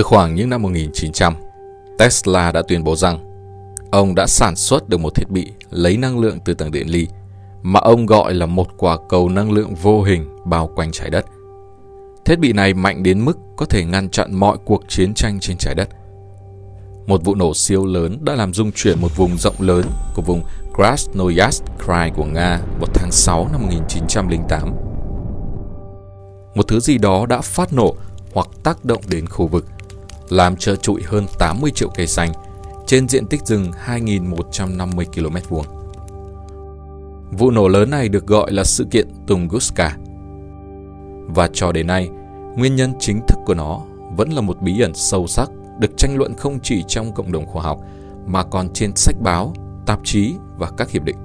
[0.00, 1.34] Từ khoảng những năm 1900,
[1.98, 3.18] Tesla đã tuyên bố rằng
[3.90, 7.06] ông đã sản xuất được một thiết bị lấy năng lượng từ tầng điện ly
[7.62, 11.24] mà ông gọi là một quả cầu năng lượng vô hình bao quanh trái đất.
[12.24, 15.56] Thiết bị này mạnh đến mức có thể ngăn chặn mọi cuộc chiến tranh trên
[15.56, 15.88] trái đất.
[17.06, 20.42] Một vụ nổ siêu lớn đã làm rung chuyển một vùng rộng lớn của vùng
[20.74, 24.72] Krasnoyarsk Krai của Nga vào tháng 6 năm 1908.
[26.54, 27.94] Một thứ gì đó đã phát nổ
[28.34, 29.66] hoặc tác động đến khu vực,
[30.32, 32.32] làm trơ trụi hơn 80 triệu cây xanh
[32.86, 35.66] trên diện tích rừng 2.150 km vuông.
[37.30, 39.96] Vụ nổ lớn này được gọi là sự kiện Tunguska.
[41.26, 42.08] Và cho đến nay,
[42.56, 43.80] nguyên nhân chính thức của nó
[44.16, 47.46] vẫn là một bí ẩn sâu sắc được tranh luận không chỉ trong cộng đồng
[47.46, 47.80] khoa học
[48.26, 49.54] mà còn trên sách báo,
[49.86, 51.16] tạp chí và các hiệp định.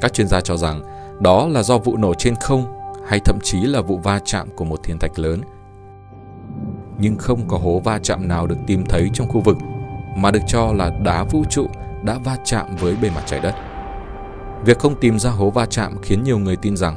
[0.00, 0.82] Các chuyên gia cho rằng
[1.20, 2.64] đó là do vụ nổ trên không
[3.06, 5.40] hay thậm chí là vụ va chạm của một thiên thạch lớn.
[6.98, 9.56] Nhưng không có hố va chạm nào được tìm thấy trong khu vực
[10.16, 11.66] mà được cho là đá vũ trụ
[12.02, 13.54] đã va chạm với bề mặt trái đất.
[14.64, 16.96] Việc không tìm ra hố va chạm khiến nhiều người tin rằng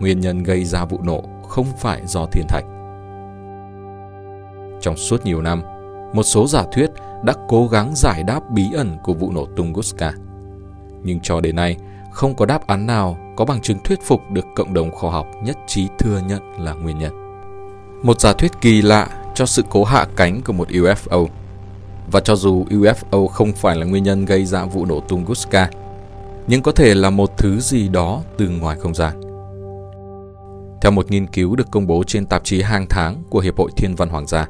[0.00, 2.64] nguyên nhân gây ra vụ nổ không phải do thiên thạch.
[4.80, 5.62] Trong suốt nhiều năm,
[6.12, 6.90] một số giả thuyết
[7.22, 10.12] đã cố gắng giải đáp bí ẩn của vụ nổ Tunguska.
[11.02, 11.76] Nhưng cho đến nay,
[12.12, 15.26] không có đáp án nào có bằng chứng thuyết phục được cộng đồng khoa học
[15.42, 17.12] nhất trí thừa nhận là nguyên nhân.
[18.02, 21.26] Một giả thuyết kỳ lạ cho sự cố hạ cánh của một UFO.
[22.12, 25.70] Và cho dù UFO không phải là nguyên nhân gây ra vụ nổ Tunguska,
[26.46, 29.20] nhưng có thể là một thứ gì đó từ ngoài không gian.
[30.82, 33.70] Theo một nghiên cứu được công bố trên tạp chí hàng tháng của Hiệp hội
[33.76, 34.46] Thiên văn Hoàng gia,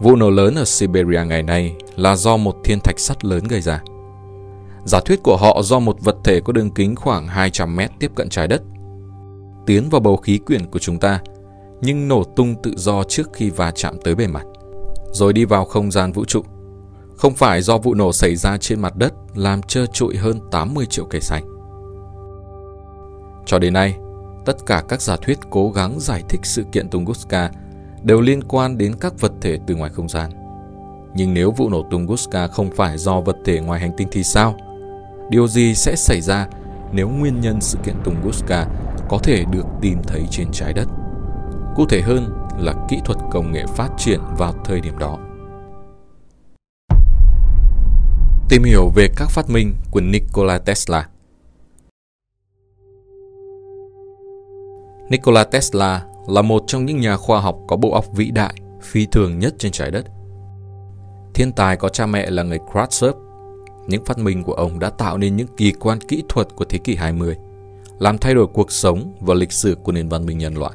[0.00, 3.60] vụ nổ lớn ở Siberia ngày nay là do một thiên thạch sắt lớn gây
[3.60, 3.82] ra.
[4.84, 8.10] Giả thuyết của họ do một vật thể có đường kính khoảng 200 mét tiếp
[8.14, 8.62] cận trái đất,
[9.66, 11.20] tiến vào bầu khí quyển của chúng ta,
[11.80, 14.44] nhưng nổ tung tự do trước khi va chạm tới bề mặt,
[15.12, 16.42] rồi đi vào không gian vũ trụ.
[17.16, 20.86] Không phải do vụ nổ xảy ra trên mặt đất làm trơ trụi hơn 80
[20.86, 21.44] triệu cây xanh.
[23.46, 23.96] Cho đến nay,
[24.44, 27.50] tất cả các giả thuyết cố gắng giải thích sự kiện Tunguska
[28.02, 30.30] đều liên quan đến các vật thể từ ngoài không gian.
[31.14, 34.56] Nhưng nếu vụ nổ Tunguska không phải do vật thể ngoài hành tinh thì sao?
[35.30, 36.48] Điều gì sẽ xảy ra
[36.92, 38.66] nếu nguyên nhân sự kiện Tunguska
[39.08, 40.88] có thể được tìm thấy trên trái đất?
[41.80, 45.18] Cụ thể hơn là kỹ thuật công nghệ phát triển vào thời điểm đó.
[48.48, 51.08] Tìm hiểu về các phát minh của Nikola Tesla
[55.10, 59.06] Nikola Tesla là một trong những nhà khoa học có bộ óc vĩ đại, phi
[59.06, 60.06] thường nhất trên trái đất.
[61.34, 63.14] Thiên tài có cha mẹ là người Khrushchev.
[63.86, 66.78] Những phát minh của ông đã tạo nên những kỳ quan kỹ thuật của thế
[66.78, 67.36] kỷ 20,
[67.98, 70.72] làm thay đổi cuộc sống và lịch sử của nền văn minh nhân loại.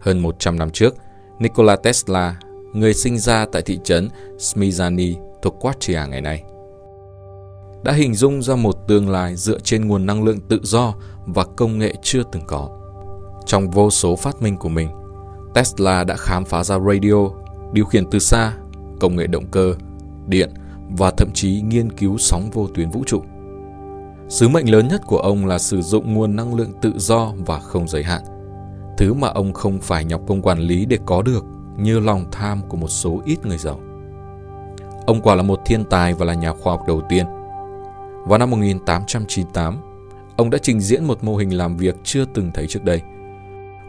[0.00, 0.94] Hơn 100 năm trước,
[1.38, 2.40] Nikola Tesla,
[2.72, 6.42] người sinh ra tại thị trấn Smizani thuộc Quartia ngày nay,
[7.84, 10.94] đã hình dung ra một tương lai dựa trên nguồn năng lượng tự do
[11.26, 12.68] và công nghệ chưa từng có.
[13.46, 14.88] Trong vô số phát minh của mình,
[15.54, 17.30] Tesla đã khám phá ra radio,
[17.72, 18.52] điều khiển từ xa,
[19.00, 19.74] công nghệ động cơ,
[20.26, 20.50] điện
[20.98, 23.22] và thậm chí nghiên cứu sóng vô tuyến vũ trụ.
[24.28, 27.58] Sứ mệnh lớn nhất của ông là sử dụng nguồn năng lượng tự do và
[27.58, 28.22] không giới hạn,
[28.96, 31.44] thứ mà ông không phải nhọc công quản lý để có được
[31.76, 33.80] như lòng tham của một số ít người giàu.
[35.06, 37.26] Ông quả là một thiên tài và là nhà khoa học đầu tiên.
[38.26, 39.76] Vào năm 1898,
[40.36, 43.02] ông đã trình diễn một mô hình làm việc chưa từng thấy trước đây–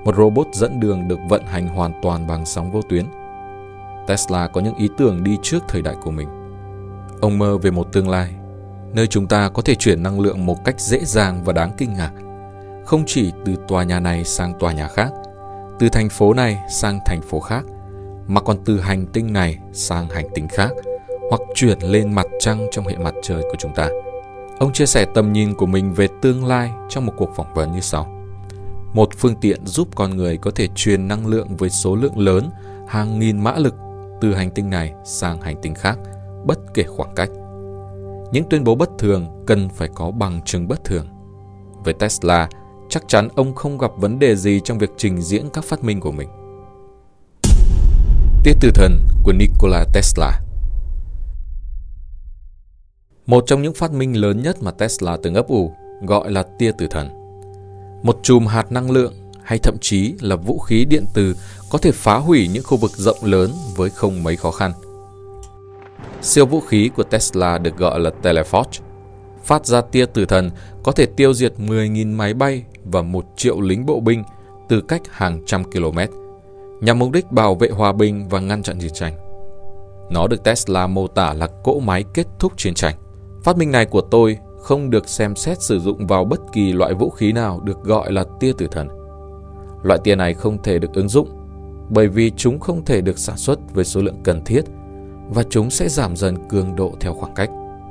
[0.03, 3.05] một robot dẫn đường được vận hành hoàn toàn bằng sóng vô tuyến.
[4.07, 6.27] Tesla có những ý tưởng đi trước thời đại của mình.
[7.21, 8.33] Ông mơ về một tương lai,
[8.93, 11.93] nơi chúng ta có thể chuyển năng lượng một cách dễ dàng và đáng kinh
[11.93, 12.11] ngạc,
[12.91, 15.11] không chỉ từ tòa nhà này sang tòa nhà khác,
[15.79, 17.65] từ thành phố này sang thành phố khác,
[18.27, 20.69] mà còn từ hành tinh này sang hành tinh khác,
[21.29, 23.89] hoặc chuyển lên mặt trăng trong hệ mặt trời của chúng ta.
[24.59, 27.71] Ông chia sẻ tầm nhìn của mình về tương lai trong một cuộc phỏng vấn
[27.71, 28.07] như sau
[28.93, 32.49] một phương tiện giúp con người có thể truyền năng lượng với số lượng lớn,
[32.87, 33.75] hàng nghìn mã lực
[34.21, 35.99] từ hành tinh này sang hành tinh khác,
[36.45, 37.29] bất kể khoảng cách.
[38.31, 41.07] Những tuyên bố bất thường cần phải có bằng chứng bất thường.
[41.83, 42.49] Với Tesla,
[42.91, 45.99] chắc chắn ông không gặp vấn đề gì trong việc trình diễn các phát minh
[45.99, 46.29] của mình.
[48.43, 50.41] Tiết tử thần của Nikola Tesla
[53.25, 56.71] Một trong những phát minh lớn nhất mà Tesla từng ấp ủ gọi là tia
[56.77, 57.21] tử thần
[58.03, 61.35] một chùm hạt năng lượng hay thậm chí là vũ khí điện tử
[61.69, 64.71] có thể phá hủy những khu vực rộng lớn với không mấy khó khăn.
[66.21, 68.81] Siêu vũ khí của Tesla được gọi là Teleforge,
[69.43, 70.49] phát ra tia tử thần
[70.83, 74.23] có thể tiêu diệt 10.000 máy bay và một triệu lính bộ binh
[74.69, 75.97] từ cách hàng trăm km,
[76.81, 79.13] nhằm mục đích bảo vệ hòa bình và ngăn chặn chiến tranh.
[80.11, 82.95] Nó được Tesla mô tả là cỗ máy kết thúc chiến tranh.
[83.43, 86.93] Phát minh này của tôi không được xem xét sử dụng vào bất kỳ loại
[86.93, 88.87] vũ khí nào được gọi là tia tử thần.
[89.83, 91.29] Loại tia này không thể được ứng dụng
[91.89, 94.61] bởi vì chúng không thể được sản xuất với số lượng cần thiết
[95.29, 97.49] và chúng sẽ giảm dần cường độ theo khoảng cách.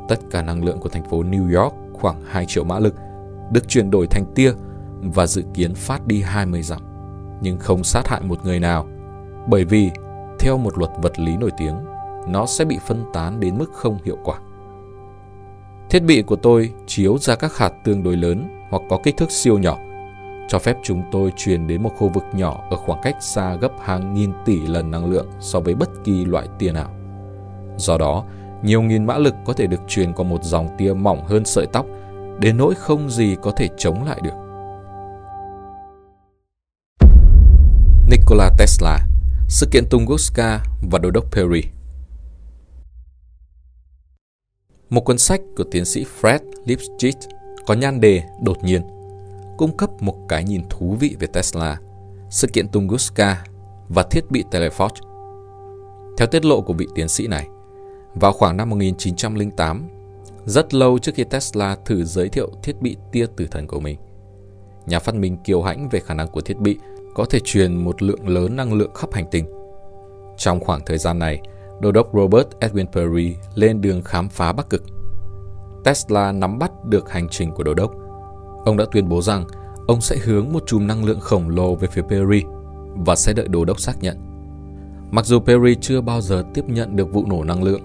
[0.09, 2.95] Tất cả năng lượng của thành phố New York khoảng 2 triệu mã lực
[3.53, 4.53] được chuyển đổi thành tia
[5.01, 6.81] và dự kiến phát đi 20 dặm,
[7.41, 8.89] nhưng không sát hại một người nào,
[9.49, 9.91] bởi vì
[10.39, 11.75] theo một luật vật lý nổi tiếng,
[12.29, 14.39] nó sẽ bị phân tán đến mức không hiệu quả.
[15.91, 19.31] Thiết bị của tôi chiếu ra các hạt tương đối lớn hoặc có kích thước
[19.31, 19.79] siêu nhỏ,
[20.49, 23.73] cho phép chúng tôi truyền đến một khu vực nhỏ ở khoảng cách xa gấp
[23.81, 26.91] hàng nghìn tỷ lần năng lượng so với bất kỳ loại tia nào.
[27.77, 28.25] Do đó,
[28.63, 31.67] nhiều nghìn mã lực có thể được truyền qua một dòng tia mỏng hơn sợi
[31.67, 31.87] tóc,
[32.39, 34.35] đến nỗi không gì có thể chống lại được.
[38.11, 39.07] Nikola Tesla,
[39.49, 41.63] sự kiện Tunguska và Đô đốc Perry
[44.91, 47.29] Một cuốn sách của tiến sĩ Fred Lipschitz
[47.67, 48.83] có nhan đề Đột nhiên,
[49.59, 51.81] cung cấp một cái nhìn thú vị về Tesla,
[52.31, 53.45] sự kiện Tunguska
[53.89, 55.01] và thiết bị Teleforge.
[56.19, 57.47] Theo tiết lộ của vị tiến sĩ này,
[58.15, 59.89] vào khoảng năm 1908,
[60.47, 63.99] rất lâu trước khi Tesla thử giới thiệu thiết bị tia tử thần của mình,
[64.87, 66.79] nhà phát minh kiêu hãnh về khả năng của thiết bị
[67.15, 69.45] có thể truyền một lượng lớn năng lượng khắp hành tinh.
[70.37, 71.41] Trong khoảng thời gian này,
[71.81, 74.83] đô đốc Robert Edwin Perry lên đường khám phá Bắc Cực.
[75.85, 77.93] Tesla nắm bắt được hành trình của đô đốc.
[78.65, 79.45] Ông đã tuyên bố rằng
[79.87, 82.45] ông sẽ hướng một chùm năng lượng khổng lồ về phía Perry
[82.95, 84.17] và sẽ đợi đô đốc xác nhận.
[85.11, 87.81] Mặc dù Perry chưa bao giờ tiếp nhận được vụ nổ năng lượng,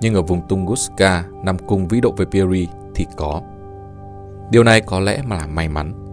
[0.00, 3.42] nhưng ở vùng Tunguska nằm cùng vĩ độ với Perry thì có.
[4.50, 6.07] Điều này có lẽ mà là may mắn.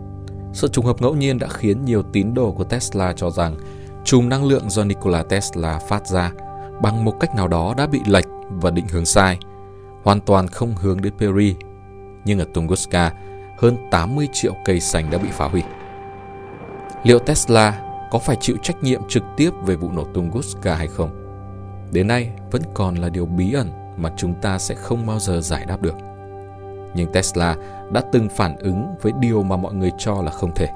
[0.56, 3.58] Sự trùng hợp ngẫu nhiên đã khiến nhiều tín đồ của Tesla cho rằng
[4.06, 6.32] chùm năng lượng do Nikola Tesla phát ra
[6.82, 9.38] bằng một cách nào đó đã bị lệch và định hướng sai,
[10.04, 11.56] hoàn toàn không hướng đến Perry.
[12.26, 13.14] Nhưng ở Tunguska,
[13.58, 15.64] hơn 80 triệu cây xanh đã bị phá hủy.
[17.04, 17.82] Liệu Tesla
[18.12, 21.10] có phải chịu trách nhiệm trực tiếp về vụ nổ Tunguska hay không?
[21.92, 25.42] Đến nay vẫn còn là điều bí ẩn mà chúng ta sẽ không bao giờ
[25.42, 25.96] giải đáp được.
[26.96, 27.56] Nhưng Tesla
[27.92, 30.68] đã từng phản ứng với điều mà mọi người cho là không thể.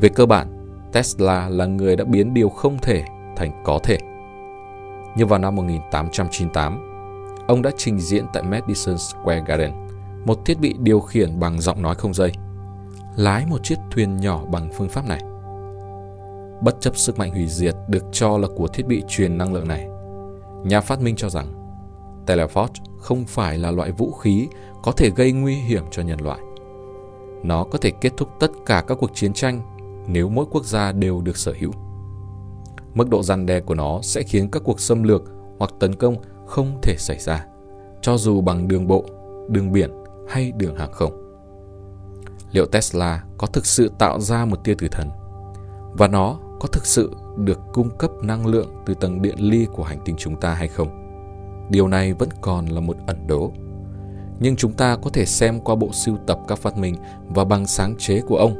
[0.00, 0.48] Về cơ bản,
[0.92, 3.04] Tesla là người đã biến điều không thể
[3.36, 3.98] thành có thể.
[5.16, 9.70] Như vào năm 1898, ông đã trình diễn tại Madison Square Garden
[10.26, 12.32] một thiết bị điều khiển bằng giọng nói không dây,
[13.16, 15.20] lái một chiếc thuyền nhỏ bằng phương pháp này.
[16.62, 19.68] Bất chấp sức mạnh hủy diệt được cho là của thiết bị truyền năng lượng
[19.68, 19.88] này,
[20.64, 21.46] nhà phát minh cho rằng
[22.26, 22.68] Teleforge
[22.98, 24.48] không phải là loại vũ khí
[24.86, 26.40] có thể gây nguy hiểm cho nhân loại.
[27.42, 29.62] Nó có thể kết thúc tất cả các cuộc chiến tranh
[30.06, 31.72] nếu mỗi quốc gia đều được sở hữu.
[32.94, 35.22] Mức độ răn đe của nó sẽ khiến các cuộc xâm lược
[35.58, 36.16] hoặc tấn công
[36.46, 37.46] không thể xảy ra,
[38.02, 39.04] cho dù bằng đường bộ,
[39.48, 39.90] đường biển
[40.28, 41.38] hay đường hàng không.
[42.52, 45.10] Liệu Tesla có thực sự tạo ra một tia tử thần?
[45.92, 49.82] Và nó có thực sự được cung cấp năng lượng từ tầng điện ly của
[49.82, 50.88] hành tinh chúng ta hay không?
[51.70, 53.52] Điều này vẫn còn là một ẩn đố.
[54.40, 56.94] Nhưng chúng ta có thể xem qua bộ sưu tập các phát minh
[57.28, 58.56] và bằng sáng chế của ông.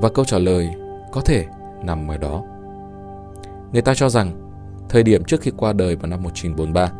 [0.00, 0.74] Và câu trả lời
[1.12, 1.46] có thể
[1.84, 2.42] nằm ở đó.
[3.72, 4.32] Người ta cho rằng,
[4.88, 6.92] thời điểm trước khi qua đời vào năm 1943,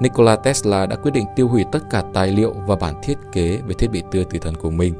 [0.00, 3.56] Nikola Tesla đã quyết định tiêu hủy tất cả tài liệu và bản thiết kế
[3.66, 4.94] về thiết bị tươi tùy thần của mình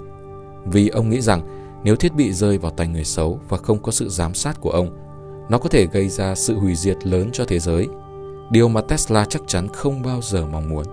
[0.67, 1.43] vì ông nghĩ rằng
[1.85, 4.71] nếu thiết bị rơi vào tay người xấu và không có sự giám sát của
[4.71, 4.91] ông,
[5.49, 7.89] nó có thể gây ra sự hủy diệt lớn cho thế giới,
[8.51, 10.85] điều mà Tesla chắc chắn không bao giờ mong muốn.